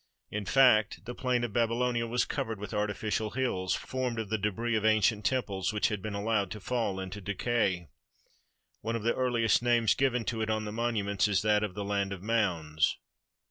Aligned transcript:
In 0.31 0.45
fact, 0.45 1.05
the 1.05 1.13
plain 1.13 1.43
of 1.43 1.53
Babylonia 1.53 2.07
was 2.07 2.25
covered 2.25 2.59
with 2.59 2.73
artificial 2.73 3.29
hills 3.29 3.75
formed 3.75 4.17
of 4.17 4.29
the 4.29 4.37
debris 4.39 4.75
of 4.75 4.83
ancient 4.83 5.25
temples 5.25 5.71
which 5.71 5.89
had 5.89 6.01
been 6.01 6.15
allowed 6.15 6.49
to 6.49 6.59
fall 6.59 6.99
into 6.99 7.21
decay. 7.21 7.87
One 8.81 8.95
of 8.95 9.03
the 9.03 9.13
earliest 9.13 9.61
names 9.61 9.93
given 9.93 10.25
to 10.25 10.41
it 10.41 10.49
on 10.49 10.65
the 10.65 10.71
monuments 10.71 11.27
is 11.27 11.43
that 11.43 11.63
of 11.63 11.75
"the 11.75 11.85
land 11.85 12.13
of 12.13 12.23
mounds." 12.23 12.97